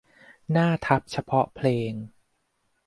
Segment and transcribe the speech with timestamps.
[0.51, 1.93] หน้าทับเฉพาะเพลง